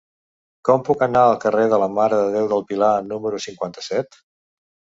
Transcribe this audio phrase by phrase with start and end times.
[0.69, 4.21] Com puc anar al carrer de la Mare de Déu del Pilar número cinquanta-set?